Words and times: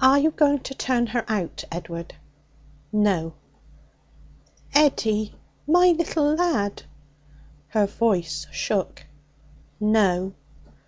'Are 0.00 0.18
you 0.18 0.32
going 0.32 0.58
to 0.64 0.74
turn 0.74 1.06
her 1.06 1.24
out, 1.28 1.62
Edward?' 1.70 2.16
'No.' 2.92 3.34
'Eddie! 4.74 5.36
my 5.64 5.90
little 5.96 6.34
lad!' 6.34 6.82
Her 7.68 7.86
voice 7.86 8.48
shook. 8.50 9.06
'No.' 9.78 10.34